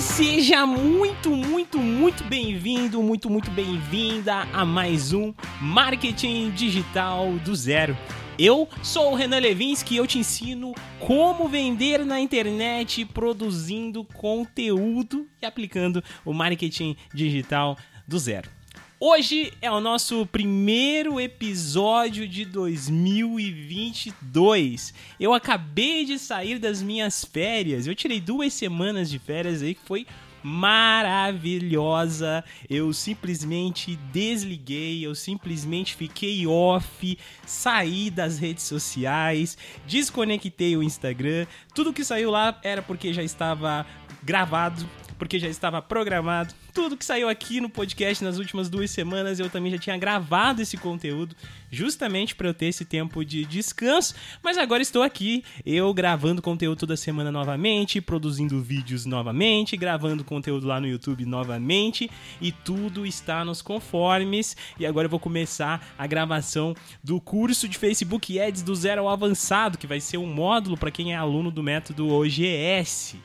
[0.00, 7.96] seja muito, muito, muito bem-vindo, muito, muito bem-vinda a mais um Marketing Digital do Zero.
[8.38, 15.26] Eu sou o Renan Levinsky e eu te ensino como vender na internet produzindo conteúdo
[15.40, 18.55] e aplicando o marketing digital do zero.
[18.98, 24.94] Hoje é o nosso primeiro episódio de 2022.
[25.20, 27.86] Eu acabei de sair das minhas férias.
[27.86, 30.06] Eu tirei duas semanas de férias aí que foi
[30.42, 32.42] maravilhosa.
[32.70, 41.46] Eu simplesmente desliguei, eu simplesmente fiquei off, saí das redes sociais, desconectei o Instagram.
[41.74, 43.84] Tudo que saiu lá era porque já estava
[44.26, 44.84] gravado,
[45.16, 46.52] porque já estava programado.
[46.74, 50.60] Tudo que saiu aqui no podcast nas últimas duas semanas eu também já tinha gravado
[50.60, 51.34] esse conteúdo,
[51.70, 54.14] justamente para eu ter esse tempo de descanso.
[54.42, 60.66] Mas agora estou aqui, eu gravando conteúdo toda semana novamente, produzindo vídeos novamente, gravando conteúdo
[60.66, 64.56] lá no YouTube novamente e tudo está nos conformes.
[64.78, 69.08] E agora eu vou começar a gravação do curso de Facebook Ads do zero ao
[69.08, 73.16] avançado, que vai ser um módulo para quem é aluno do método OGS.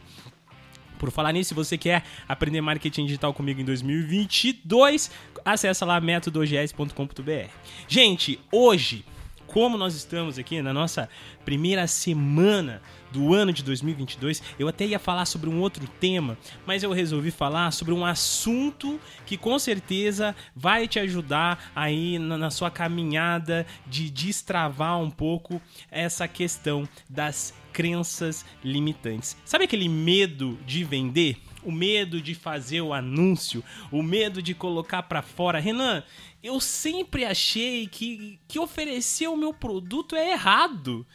[1.02, 5.10] Por falar nisso, se você quer aprender marketing digital comigo em 2022,
[5.44, 7.50] acessa lá métodoogs.com.br.
[7.88, 9.04] Gente, hoje,
[9.52, 11.10] como nós estamos aqui na nossa
[11.44, 16.84] primeira semana do ano de 2022, eu até ia falar sobre um outro tema, mas
[16.84, 22.72] eu resolvi falar sobre um assunto que com certeza vai te ajudar aí na, sua
[22.72, 29.36] caminhada de destravar um pouco essa questão das crenças limitantes.
[29.44, 31.38] Sabe aquele medo de vender?
[31.64, 35.59] O medo de fazer o anúncio, o medo de colocar para fora.
[35.59, 36.04] Renan,
[36.44, 41.06] eu sempre achei que, que oferecer o meu produto é errado.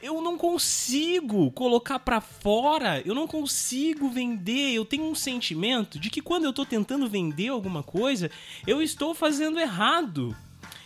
[0.00, 4.74] Eu não consigo colocar para fora, eu não consigo vender.
[4.74, 8.30] Eu tenho um sentimento de que quando eu tô tentando vender alguma coisa,
[8.66, 10.36] eu estou fazendo errado.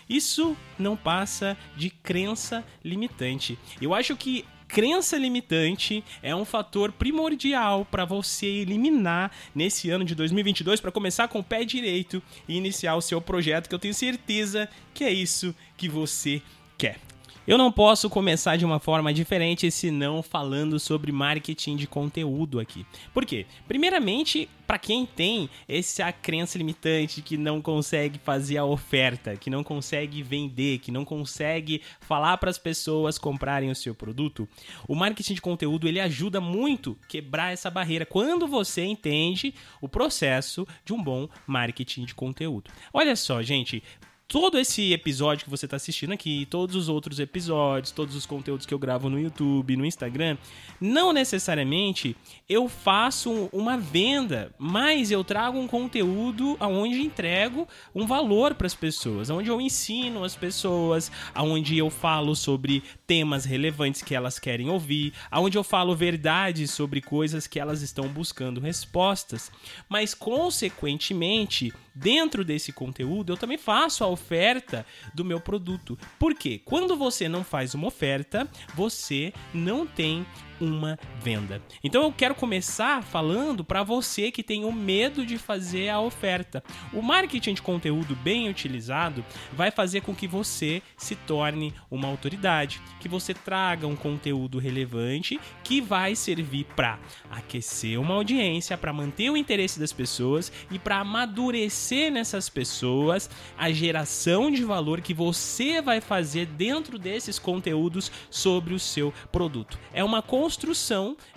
[0.08, 3.58] Isso não passa de crença limitante.
[3.80, 10.14] Eu acho que crença limitante é um fator primordial para você eliminar nesse ano de
[10.14, 13.94] 2022 para começar com o pé direito e iniciar o seu projeto, que eu tenho
[13.94, 16.40] certeza que é isso que você
[16.78, 16.98] quer.
[17.46, 22.84] Eu não posso começar de uma forma diferente senão falando sobre marketing de conteúdo aqui.
[23.14, 23.46] Por quê?
[23.66, 29.64] Primeiramente, para quem tem essa crença limitante que não consegue fazer a oferta, que não
[29.64, 34.46] consegue vender, que não consegue falar para as pessoas comprarem o seu produto,
[34.86, 40.68] o marketing de conteúdo ele ajuda muito quebrar essa barreira quando você entende o processo
[40.84, 42.70] de um bom marketing de conteúdo.
[42.92, 43.82] Olha só, gente,
[44.30, 48.64] todo esse episódio que você está assistindo aqui, todos os outros episódios, todos os conteúdos
[48.64, 50.38] que eu gravo no YouTube, no Instagram,
[50.80, 52.16] não necessariamente
[52.48, 58.74] eu faço uma venda, mas eu trago um conteúdo onde entrego um valor para as
[58.74, 64.70] pessoas, onde eu ensino as pessoas, onde eu falo sobre temas relevantes que elas querem
[64.70, 69.50] ouvir, onde eu falo verdades sobre coisas que elas estão buscando respostas,
[69.88, 75.98] mas consequentemente dentro desse conteúdo eu também faço a oferta do meu produto.
[76.18, 80.26] Porque quando você não faz uma oferta, você não tem
[80.60, 81.62] uma venda.
[81.82, 86.62] Então eu quero começar falando para você que tem o medo de fazer a oferta.
[86.92, 92.80] O marketing de conteúdo bem utilizado vai fazer com que você se torne uma autoridade,
[93.00, 96.98] que você traga um conteúdo relevante que vai servir para
[97.30, 103.70] aquecer uma audiência, para manter o interesse das pessoas e para amadurecer nessas pessoas a
[103.70, 109.78] geração de valor que você vai fazer dentro desses conteúdos sobre o seu produto.
[109.92, 110.49] É uma construção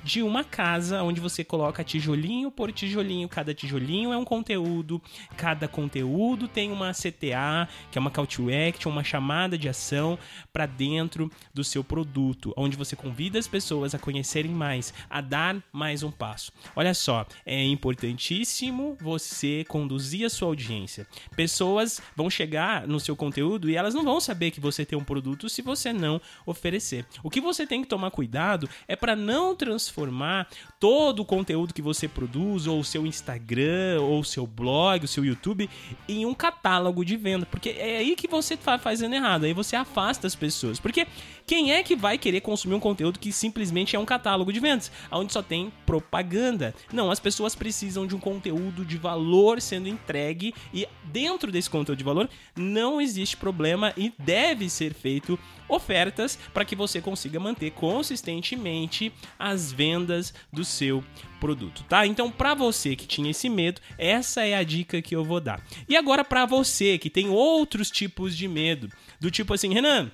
[0.04, 3.30] de uma casa onde você coloca tijolinho por tijolinho.
[3.30, 5.02] Cada tijolinho é um conteúdo,
[5.38, 10.18] cada conteúdo tem uma CTA, que é uma call to action, uma chamada de ação
[10.52, 15.62] para dentro do seu produto, onde você convida as pessoas a conhecerem mais, a dar
[15.72, 16.52] mais um passo.
[16.76, 21.08] Olha só, é importantíssimo você conduzir a sua audiência.
[21.36, 25.04] Pessoas vão chegar no seu conteúdo e elas não vão saber que você tem um
[25.04, 27.06] produto se você não oferecer.
[27.22, 30.48] O que você tem que tomar cuidado é para não transformar
[30.80, 35.08] todo o conteúdo que você produz, ou o seu Instagram, ou o seu blog, o
[35.10, 35.70] seu YouTube,
[36.08, 37.46] em um catálogo de venda.
[37.46, 39.44] Porque é aí que você está fazendo errado.
[39.44, 40.80] Aí você afasta as pessoas.
[40.80, 41.06] Porque
[41.46, 44.92] quem é que vai querer consumir um conteúdo que simplesmente é um catálogo de vendas,
[45.12, 46.74] onde só tem propaganda?
[46.92, 51.98] Não, as pessoas precisam de um conteúdo de valor sendo entregue e dentro desse conteúdo
[51.98, 55.38] de valor não existe problema e deve ser feito
[55.68, 61.04] ofertas para que você consiga manter consistentemente as vendas do seu
[61.40, 62.08] produto, tá?
[62.08, 65.62] Então, para você que tinha esse medo, essa é a dica que eu vou dar.
[65.90, 70.12] E agora para você que tem outros tipos de medo, do tipo assim, Renan,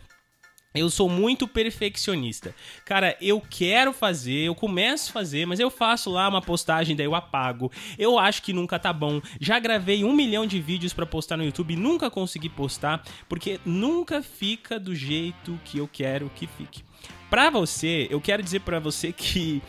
[0.74, 2.54] eu sou muito perfeccionista.
[2.86, 7.06] Cara, eu quero fazer, eu começo a fazer, mas eu faço lá uma postagem, daí
[7.06, 7.72] eu apago.
[7.98, 9.20] Eu acho que nunca tá bom.
[9.40, 14.22] Já gravei um milhão de vídeos para postar no YouTube nunca consegui postar, porque nunca
[14.22, 16.84] fica do jeito que eu quero que fique.
[17.30, 19.62] Pra você, eu quero dizer para você que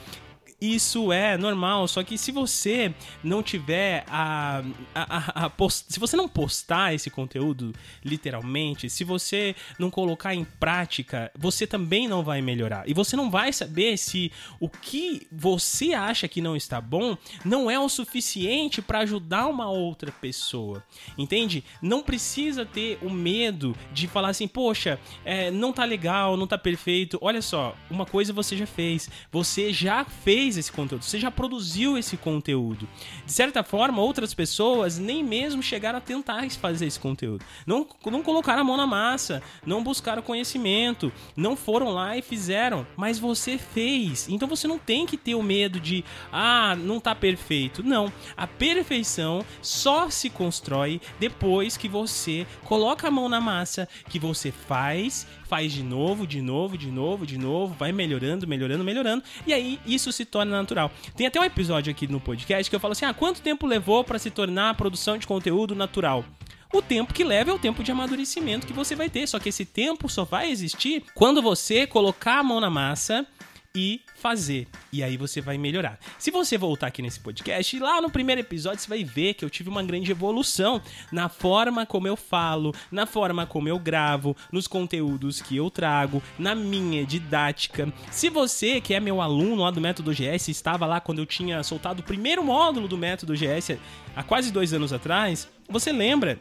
[0.61, 4.62] isso é normal, só que se você não tiver a,
[4.95, 7.75] a, a, a post, se você não postar esse conteúdo
[8.05, 12.89] literalmente, se você não colocar em prática, você também não vai melhorar.
[12.89, 17.71] E você não vai saber se o que você acha que não está bom não
[17.71, 20.85] é o suficiente para ajudar uma outra pessoa.
[21.17, 21.65] Entende?
[21.81, 26.59] Não precisa ter o medo de falar assim, poxa, é, não tá legal, não tá
[26.59, 27.19] perfeito.
[27.21, 29.09] Olha só, uma coisa você já fez.
[29.31, 32.88] Você já fez fez esse conteúdo, você já produziu esse conteúdo.
[33.25, 37.44] De certa forma, outras pessoas nem mesmo chegaram a tentar fazer esse conteúdo.
[37.64, 42.85] Não, não colocaram a mão na massa, não buscaram conhecimento, não foram lá e fizeram,
[42.97, 44.29] mas você fez.
[44.29, 47.82] Então você não tem que ter o medo de, ah, não tá perfeito.
[47.82, 48.12] Não.
[48.37, 54.50] A perfeição só se constrói depois que você coloca a mão na massa, que você
[54.50, 59.52] faz, faz de novo, de novo, de novo, de novo, vai melhorando, melhorando, melhorando, e
[59.52, 60.90] aí isso se torna natural.
[61.16, 64.04] Tem até um episódio aqui no podcast que eu falo assim: ah, quanto tempo levou
[64.04, 66.25] para se tornar a produção de conteúdo natural?
[66.72, 69.26] O tempo que leva é o tempo de amadurecimento que você vai ter.
[69.26, 73.26] Só que esse tempo só vai existir quando você colocar a mão na massa
[73.75, 74.67] e fazer.
[74.93, 75.99] E aí você vai melhorar.
[76.19, 79.50] Se você voltar aqui nesse podcast, lá no primeiro episódio você vai ver que eu
[79.50, 80.82] tive uma grande evolução
[81.12, 86.22] na forma como eu falo, na forma como eu gravo, nos conteúdos que eu trago,
[86.38, 87.93] na minha didática.
[88.11, 91.62] Se você, que é meu aluno lá do Método GS, estava lá quando eu tinha
[91.62, 93.78] soltado o primeiro módulo do Método GS
[94.16, 96.38] há quase dois anos atrás, você lembra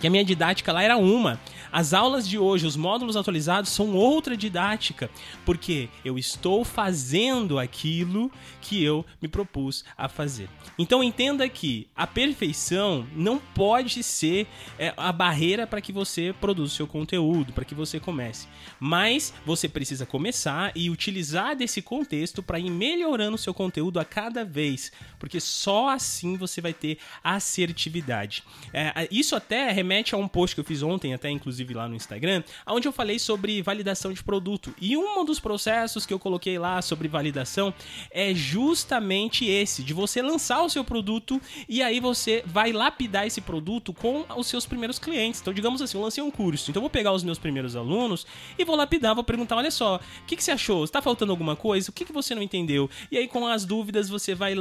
[0.00, 1.38] que a minha didática lá era uma.
[1.70, 5.10] As aulas de hoje, os módulos atualizados são outra didática,
[5.44, 10.48] porque eu estou fazendo aquilo que eu me propus a fazer.
[10.78, 14.46] Então entenda que a perfeição não pode ser
[14.78, 18.48] é, a barreira para que você produza o seu conteúdo, para que você comece.
[18.80, 24.04] Mas você precisa começar e utilizar desse contexto para ir melhorando o seu conteúdo a
[24.04, 28.42] cada vez, porque só assim você vai ter assertividade.
[28.72, 31.88] É, isso até remete a um post que eu fiz ontem, até inclusive inclusive lá
[31.88, 34.74] no Instagram, onde eu falei sobre validação de produto.
[34.80, 37.74] E um dos processos que eu coloquei lá sobre validação
[38.10, 43.40] é justamente esse, de você lançar o seu produto e aí você vai lapidar esse
[43.40, 45.40] produto com os seus primeiros clientes.
[45.40, 48.26] Então, digamos assim, eu lancei um curso, então eu vou pegar os meus primeiros alunos
[48.58, 50.84] e vou lapidar, vou perguntar, olha só, o que, que você achou?
[50.84, 51.90] Está faltando alguma coisa?
[51.90, 52.88] O que, que você não entendeu?
[53.10, 54.54] E aí, com as dúvidas, você vai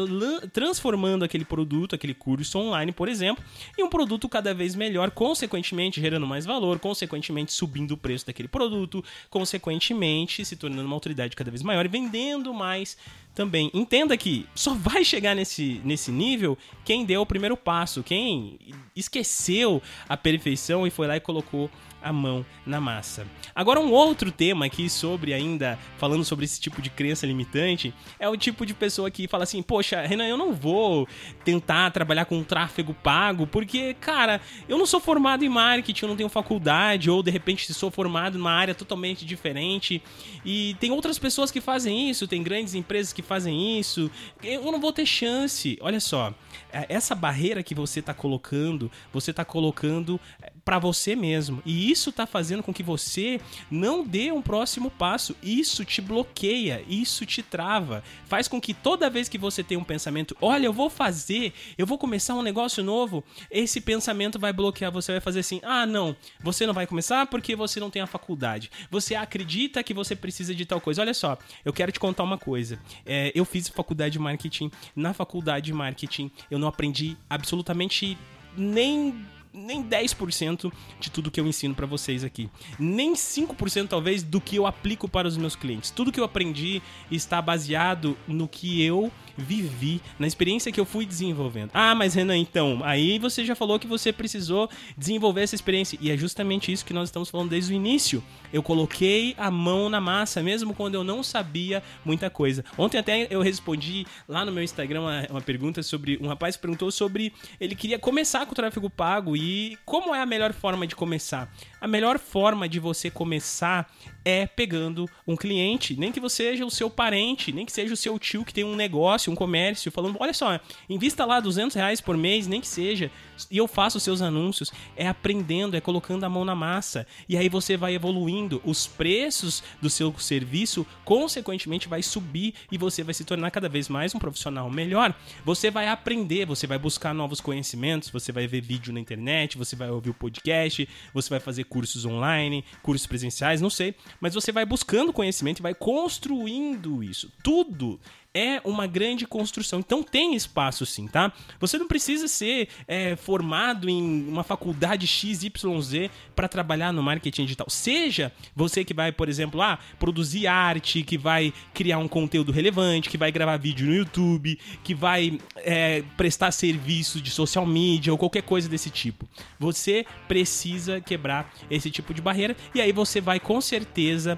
[0.52, 3.44] transformando aquele produto, aquele curso online, por exemplo,
[3.78, 8.48] em um produto cada vez melhor, consequentemente gerando mais valor, consequentemente subindo o preço daquele
[8.48, 12.95] produto, consequentemente se tornando uma autoridade cada vez maior e vendendo mais
[13.36, 13.69] também.
[13.74, 18.57] Entenda que só vai chegar nesse, nesse nível quem deu o primeiro passo, quem
[18.95, 21.69] esqueceu a perfeição e foi lá e colocou
[22.01, 23.28] a mão na massa.
[23.54, 28.28] Agora, um outro tema aqui sobre ainda, falando sobre esse tipo de crença limitante, é
[28.28, 31.08] o tipo de pessoa que fala assim: Poxa, Renan, eu não vou
[31.44, 36.15] tentar trabalhar com tráfego pago, porque, cara, eu não sou formado em marketing, eu não
[36.15, 40.01] tenho faculdade, ou de repente sou formado numa área totalmente diferente.
[40.46, 44.10] E tem outras pessoas que fazem isso, tem grandes empresas que fazem isso.
[44.44, 45.77] Eu não vou ter chance.
[45.82, 46.34] Olha só,
[46.72, 51.64] é, essa barreira que você está colocando, você está colocando é, para você mesmo.
[51.66, 55.36] E isso está fazendo com que você não dê um próximo passo.
[55.42, 58.04] Isso te bloqueia, isso te trava.
[58.28, 61.88] Faz com que toda vez que você tem um pensamento, olha, eu vou fazer, eu
[61.88, 64.92] vou começar um negócio novo, esse pensamento vai bloquear.
[64.92, 68.08] Você vai fazer assim: ah, não, você não vai começar porque você não tem a
[68.08, 68.70] faculdade.
[68.92, 71.02] Você acredita que você precisa de tal coisa.
[71.02, 71.36] Olha só,
[71.66, 72.80] eu quero te contar uma coisa.
[73.04, 74.70] É, eu fiz faculdade de marketing.
[74.96, 78.16] Na faculdade de marketing, eu não aprendi absolutamente
[78.56, 79.16] nem
[79.53, 82.50] nem 10% de tudo que eu ensino para vocês aqui.
[82.77, 85.91] Nem 5% talvez do que eu aplico para os meus clientes.
[85.91, 91.05] Tudo que eu aprendi está baseado no que eu vivi, na experiência que eu fui
[91.05, 91.72] desenvolvendo.
[91.74, 95.98] Ah, mas Renan, então, aí você já falou que você precisou desenvolver essa experiência.
[96.01, 98.24] E é justamente isso que nós estamos falando desde o início.
[98.51, 102.63] Eu coloquei a mão na massa, mesmo quando eu não sabia muita coisa.
[102.77, 106.17] Ontem até eu respondi lá no meu Instagram uma, uma pergunta sobre.
[106.22, 110.25] Um rapaz perguntou sobre ele queria começar com o tráfego pago e como é a
[110.25, 111.51] melhor forma de começar.
[111.79, 113.89] A melhor forma de você começar
[114.24, 117.98] é pegando um cliente, nem que você seja o seu parente, nem que seja o
[117.98, 120.59] seu tio que tem um negócio, um comércio, falando: olha só,
[120.89, 123.12] invista lá 200 reais por mês, nem que seja,
[123.51, 124.71] e eu faço os seus anúncios.
[124.95, 127.05] É aprendendo, é colocando a mão na massa.
[127.27, 128.62] E aí você vai evoluindo.
[128.65, 133.88] Os preços do seu serviço, consequentemente, vai subir e você vai se tornar cada vez
[133.88, 135.13] mais um profissional melhor.
[135.45, 139.75] Você vai aprender, você vai buscar novos conhecimentos, você vai ver vídeo na internet, você
[139.75, 143.96] vai ouvir o podcast, você vai fazer cursos online, cursos presenciais, não sei.
[144.20, 147.32] Mas você vai buscando conhecimento e vai construindo isso.
[147.44, 148.00] Tudo
[148.33, 149.79] é uma grande construção.
[149.79, 151.33] Então tem espaço sim, tá?
[151.59, 157.69] Você não precisa ser é, formado em uma faculdade XYZ para trabalhar no marketing digital.
[157.69, 163.09] Seja você que vai, por exemplo, ah, produzir arte, que vai criar um conteúdo relevante,
[163.09, 168.17] que vai gravar vídeo no YouTube, que vai é, prestar serviço de social media ou
[168.17, 169.27] qualquer coisa desse tipo.
[169.57, 174.38] Você precisa quebrar esse tipo de barreira e aí você vai com certeza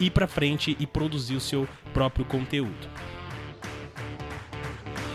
[0.00, 2.88] ir para frente e produzir o seu próprio conteúdo.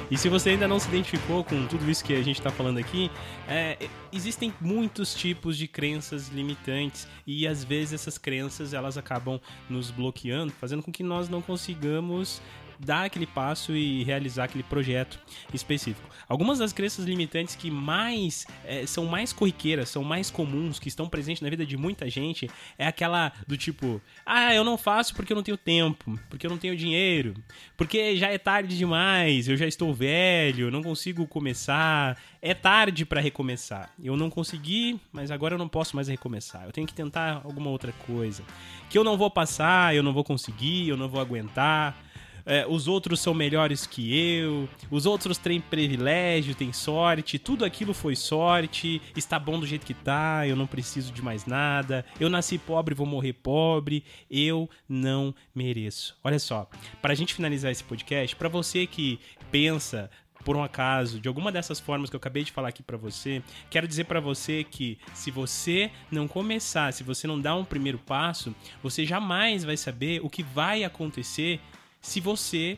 [0.10, 2.77] E se você ainda não se identificou com tudo isso que a gente está falando
[2.77, 3.10] aqui,
[3.48, 9.89] é, existem muitos tipos de crenças limitantes e às vezes essas crenças elas acabam nos
[9.89, 12.39] bloqueando, fazendo com que nós não consigamos
[12.79, 15.20] dar aquele passo e realizar aquele projeto
[15.53, 16.10] específico.
[16.27, 21.08] Algumas das crenças limitantes que mais é, são mais corriqueiras, são mais comuns, que estão
[21.08, 25.34] presentes na vida de muita gente, é aquela do tipo: ah, eu não faço porque
[25.34, 27.36] eu não tenho tempo, porque eu não tenho dinheiro,
[27.77, 33.22] porque já é tarde demais, eu já estou velho, não consigo começar, é tarde para
[33.22, 33.89] recomeçar.
[34.01, 36.63] Eu não consegui, mas agora eu não posso mais recomeçar.
[36.65, 38.44] Eu tenho que tentar alguma outra coisa.
[38.89, 41.98] Que eu não vou passar, eu não vou conseguir, eu não vou aguentar
[42.46, 47.94] é, os outros são melhores que eu, os outros têm privilégio, têm sorte, tudo aquilo
[47.94, 52.30] foi sorte, está bom do jeito que tá, eu não preciso de mais nada, eu
[52.30, 56.18] nasci pobre, vou morrer pobre, eu não mereço.
[56.24, 56.70] Olha só,
[57.02, 59.20] para a gente finalizar esse podcast, para você que
[59.52, 60.10] pensa
[60.44, 63.42] por um acaso, de alguma dessas formas que eu acabei de falar aqui para você,
[63.70, 67.98] quero dizer para você que se você não começar, se você não dar um primeiro
[67.98, 71.60] passo, você jamais vai saber o que vai acontecer
[72.05, 72.77] se você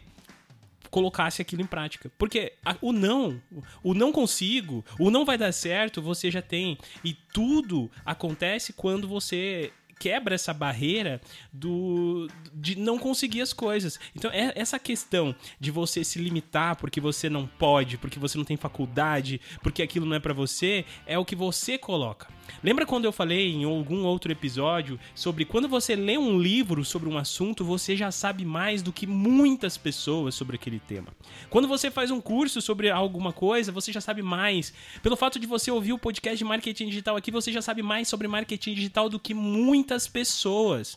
[0.90, 2.10] colocasse aquilo em prática.
[2.18, 3.42] Porque o não,
[3.84, 6.78] o não consigo, o não vai dar certo, você já tem.
[7.04, 11.20] E tudo acontece quando você quebra essa barreira
[11.52, 14.00] do de não conseguir as coisas.
[14.16, 18.46] Então, é essa questão de você se limitar porque você não pode, porque você não
[18.46, 22.28] tem faculdade, porque aquilo não é para você, é o que você coloca.
[22.64, 27.10] Lembra quando eu falei em algum outro episódio sobre quando você lê um livro sobre
[27.10, 31.08] um assunto, você já sabe mais do que muitas pessoas sobre aquele tema.
[31.50, 34.74] Quando você faz um curso sobre alguma coisa, você já sabe mais.
[35.02, 38.08] Pelo fato de você ouvir o podcast de marketing digital aqui, você já sabe mais
[38.08, 40.96] sobre marketing digital do que muitas pessoas.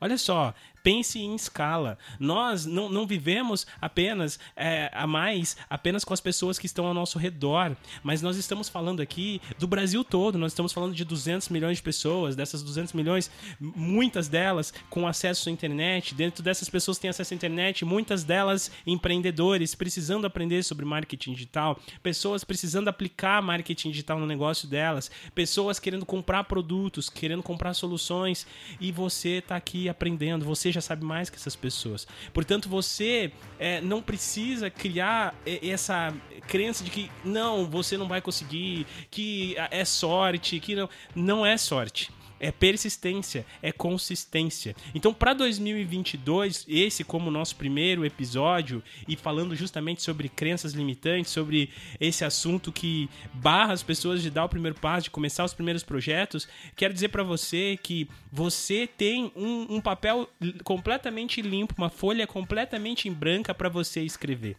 [0.00, 0.52] Olha só,
[0.84, 1.98] pense em escala.
[2.20, 6.92] Nós não, não vivemos apenas é, a mais apenas com as pessoas que estão ao
[6.92, 10.36] nosso redor, mas nós estamos falando aqui do Brasil todo.
[10.36, 12.36] Nós estamos falando de 200 milhões de pessoas.
[12.36, 16.14] Dessas 200 milhões, muitas delas com acesso à internet.
[16.14, 21.32] Dentro dessas pessoas que têm acesso à internet, muitas delas empreendedores precisando aprender sobre marketing
[21.32, 27.72] digital, pessoas precisando aplicar marketing digital no negócio delas, pessoas querendo comprar produtos, querendo comprar
[27.72, 28.46] soluções
[28.78, 30.44] e você está aqui aprendendo.
[30.44, 32.06] Você já sabe mais que essas pessoas.
[32.32, 36.12] Portanto, você é, não precisa criar essa
[36.48, 40.88] crença de que não, você não vai conseguir, que é sorte, que não.
[41.14, 42.10] Não é sorte
[42.40, 44.74] é persistência, é consistência.
[44.94, 51.70] Então, para 2022, esse como nosso primeiro episódio e falando justamente sobre crenças limitantes, sobre
[52.00, 55.82] esse assunto que barra as pessoas de dar o primeiro passo, de começar os primeiros
[55.82, 60.28] projetos, quero dizer para você que você tem um, um papel
[60.62, 64.56] completamente limpo, uma folha completamente em branca para você escrever.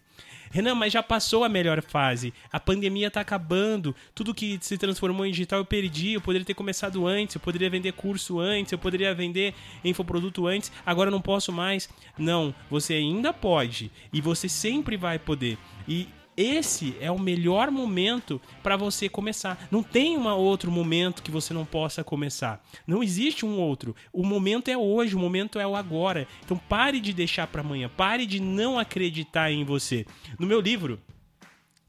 [0.51, 2.33] Renan, mas já passou a melhor fase.
[2.49, 3.93] A pandemia tá acabando.
[4.13, 6.13] Tudo que se transformou em digital eu perdi.
[6.13, 7.35] Eu poderia ter começado antes.
[7.35, 8.71] Eu poderia vender curso antes.
[8.71, 9.53] Eu poderia vender
[9.83, 10.71] infoproduto antes.
[10.85, 11.89] Agora eu não posso mais.
[12.17, 13.91] Não, você ainda pode.
[14.13, 15.57] E você sempre vai poder.
[15.87, 16.07] E
[16.37, 19.67] esse é o melhor momento para você começar.
[19.71, 22.63] Não tem um outro momento que você não possa começar.
[22.85, 23.95] Não existe um outro.
[24.11, 26.27] O momento é hoje, o momento é o agora.
[26.43, 30.05] Então pare de deixar para amanhã, pare de não acreditar em você.
[30.37, 30.99] No meu livro,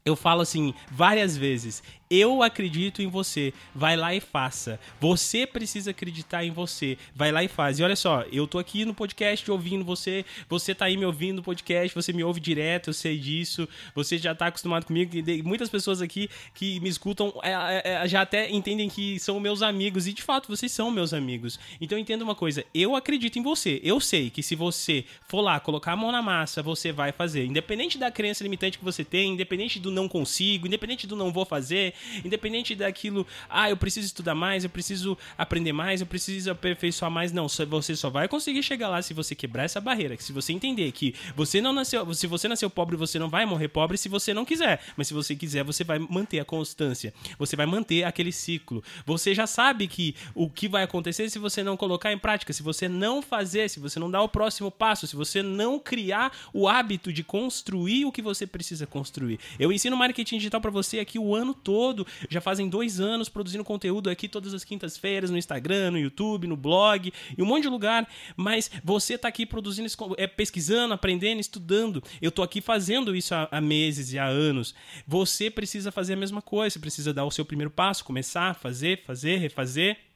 [0.07, 4.79] eu falo assim várias vezes: eu acredito em você, vai lá e faça.
[4.99, 7.79] Você precisa acreditar em você, vai lá e faz.
[7.79, 11.37] E olha só, eu tô aqui no podcast ouvindo você, você tá aí me ouvindo
[11.37, 15.11] no podcast, você me ouve direto, eu sei disso, você já tá acostumado comigo.
[15.43, 19.61] Muitas pessoas aqui que me escutam é, é, é, já até entendem que são meus
[19.61, 21.59] amigos, e de fato vocês são meus amigos.
[21.81, 25.59] Então entenda uma coisa: eu acredito em você, eu sei que se você for lá
[25.59, 27.45] colocar a mão na massa, você vai fazer.
[27.45, 31.45] Independente da crença limitante que você tem, independente do não consigo, independente do não vou
[31.45, 37.11] fazer independente daquilo, ah, eu preciso estudar mais, eu preciso aprender mais, eu preciso aperfeiçoar
[37.11, 37.31] mais.
[37.31, 40.15] Não, você só vai conseguir chegar lá se você quebrar essa barreira.
[40.19, 43.67] Se você entender que você não nasceu, se você nasceu pobre, você não vai morrer
[43.67, 44.81] pobre se você não quiser.
[44.95, 47.13] Mas se você quiser, você vai manter a constância.
[47.37, 48.83] Você vai manter aquele ciclo.
[49.05, 52.63] Você já sabe que o que vai acontecer se você não colocar em prática, se
[52.63, 56.67] você não fazer, se você não dar o próximo passo, se você não criar o
[56.67, 59.39] hábito de construir o que você precisa construir.
[59.59, 62.05] Eu ensino marketing digital para você aqui o ano todo.
[62.29, 66.57] Já fazem dois anos produzindo conteúdo aqui todas as quintas-feiras no Instagram, no YouTube, no
[66.57, 68.07] blog e um monte de lugar.
[68.35, 72.03] Mas você tá aqui produzindo, é, pesquisando, aprendendo, estudando.
[72.21, 74.75] Eu tô aqui fazendo isso há, há meses e há anos.
[75.07, 76.73] Você precisa fazer a mesma coisa.
[76.73, 80.06] Você precisa dar o seu primeiro passo, começar, fazer, fazer, refazer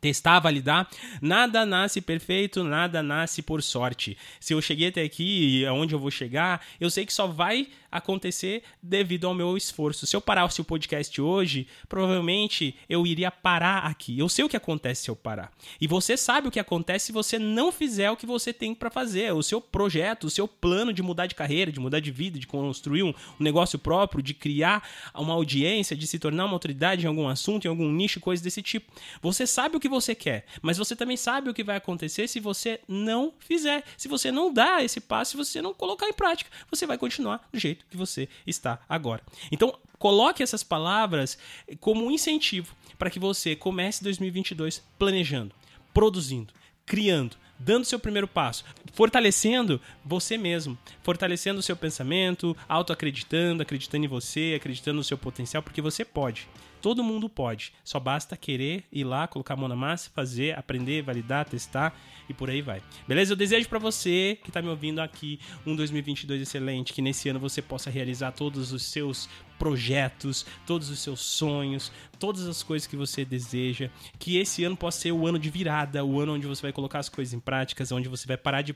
[0.00, 0.88] testar, validar.
[1.20, 4.16] Nada nasce perfeito, nada nasce por sorte.
[4.40, 7.68] Se eu cheguei até aqui e aonde eu vou chegar, eu sei que só vai
[7.90, 10.06] acontecer devido ao meu esforço.
[10.06, 14.18] Se eu parasse o podcast hoje, provavelmente eu iria parar aqui.
[14.18, 15.50] Eu sei o que acontece se eu parar.
[15.80, 18.90] E você sabe o que acontece se você não fizer o que você tem para
[18.90, 19.32] fazer.
[19.32, 22.46] O seu projeto, o seu plano de mudar de carreira, de mudar de vida, de
[22.46, 27.28] construir um, negócio próprio, de criar uma audiência, de se tornar uma autoridade em algum
[27.28, 28.92] assunto, em algum nicho, coisa desse tipo.
[29.22, 32.40] Você sabe o que você quer, mas você também sabe o que vai acontecer se
[32.40, 33.84] você não fizer.
[33.96, 37.48] Se você não dar esse passo, se você não colocar em prática, você vai continuar
[37.52, 39.22] do jeito jeito que você está agora.
[39.52, 41.38] Então, coloque essas palavras
[41.80, 45.54] como um incentivo para que você comece 2022 planejando,
[45.92, 46.52] produzindo,
[46.84, 54.08] criando, dando seu primeiro passo, fortalecendo você mesmo, fortalecendo o seu pensamento, autoacreditando, acreditando em
[54.08, 56.48] você, acreditando no seu potencial, porque você pode.
[56.80, 57.72] Todo mundo pode.
[57.84, 62.34] Só basta querer ir lá, colocar a mão na massa, fazer, aprender, validar, testar e
[62.34, 62.82] por aí vai.
[63.06, 63.32] Beleza?
[63.32, 67.40] Eu desejo para você que tá me ouvindo aqui um 2022 excelente, que nesse ano
[67.40, 72.96] você possa realizar todos os seus projetos, todos os seus sonhos, todas as coisas que
[72.96, 76.62] você deseja, que esse ano possa ser o ano de virada, o ano onde você
[76.62, 78.72] vai colocar as coisas em práticas, onde você vai parar de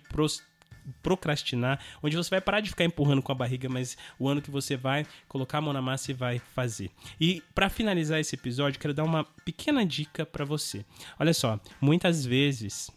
[1.03, 4.51] procrastinar, onde você vai parar de ficar empurrando com a barriga, mas o ano que
[4.51, 6.91] você vai colocar a mão na massa e vai fazer.
[7.21, 10.85] E para finalizar esse episódio, quero dar uma pequena dica para você.
[11.19, 12.91] Olha só, muitas vezes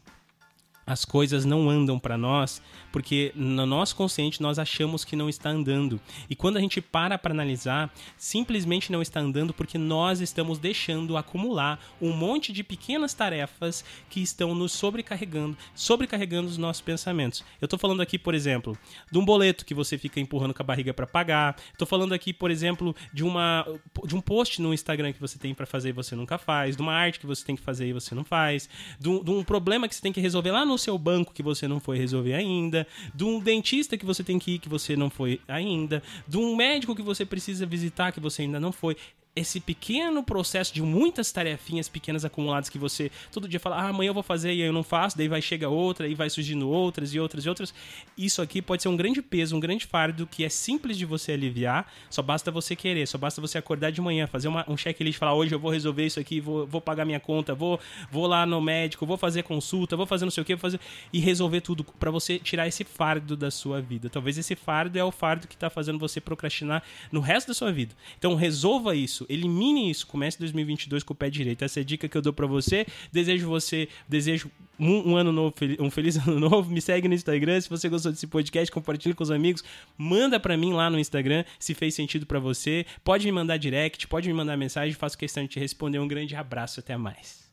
[0.85, 2.61] as coisas não andam para nós
[2.95, 5.99] porque no nosso consciente nós achamos que não está andando.
[6.29, 11.17] E quando a gente para para analisar, simplesmente não está andando porque nós estamos deixando
[11.17, 17.43] acumular um monte de pequenas tarefas que estão nos sobrecarregando, sobrecarregando os nossos pensamentos.
[17.59, 18.77] Eu estou falando aqui, por exemplo,
[19.11, 21.57] de um boleto que você fica empurrando com a barriga para pagar.
[21.73, 23.65] Estou falando aqui, por exemplo, de uma
[24.05, 26.81] de um post no Instagram que você tem para fazer e você nunca faz, de
[26.81, 29.43] uma arte que você tem que fazer e você não faz, de um, de um
[29.43, 32.33] problema que você tem que resolver lá no seu banco que você não foi resolver
[32.33, 36.37] ainda, de um dentista que você tem que ir que você não foi ainda, de
[36.37, 38.95] um médico que você precisa visitar que você ainda não foi
[39.35, 44.09] esse pequeno processo de muitas tarefinhas pequenas acumuladas que você todo dia fala, ah, amanhã
[44.09, 47.13] eu vou fazer e eu não faço, daí vai chega outra e vai surgindo outras
[47.13, 47.73] e outras e outras.
[48.17, 51.33] Isso aqui pode ser um grande peso, um grande fardo que é simples de você
[51.33, 55.19] aliviar, só basta você querer, só basta você acordar de manhã, fazer uma, um checklist,
[55.19, 57.77] falar, hoje eu vou resolver isso aqui, vou, vou pagar minha conta, vou,
[58.09, 60.79] vou lá no médico, vou fazer consulta, vou fazer não sei o que, vou fazer
[61.11, 64.09] e resolver tudo para você tirar esse fardo da sua vida.
[64.09, 67.71] Talvez esse fardo é o fardo que tá fazendo você procrastinar no resto da sua
[67.73, 67.93] vida.
[68.17, 68.95] Então resolva
[69.25, 71.63] isso elimine isso, comece 2022 com o pé direito.
[71.63, 72.85] Essa é a dica que eu dou para você.
[73.11, 76.71] Desejo você, desejo um, um, ano novo, um feliz ano novo.
[76.71, 79.63] Me segue no Instagram, se você gostou desse podcast, compartilhe com os amigos,
[79.97, 82.85] manda para mim lá no Instagram se fez sentido para você.
[83.03, 85.99] Pode me mandar direct, pode me mandar mensagem, faço questão de te responder.
[85.99, 87.44] Um grande abraço, até mais.